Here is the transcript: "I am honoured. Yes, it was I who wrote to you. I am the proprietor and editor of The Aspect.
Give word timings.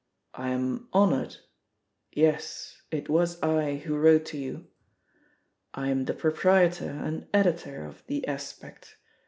"I 0.33 0.49
am 0.49 0.89
honoured. 0.95 1.37
Yes, 2.11 2.81
it 2.89 3.07
was 3.07 3.39
I 3.43 3.75
who 3.75 3.95
wrote 3.95 4.25
to 4.33 4.37
you. 4.39 4.65
I 5.75 5.89
am 5.89 6.05
the 6.05 6.15
proprietor 6.15 6.89
and 6.89 7.27
editor 7.35 7.85
of 7.85 8.03
The 8.07 8.27
Aspect. 8.27 8.97